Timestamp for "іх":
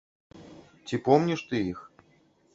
1.75-1.85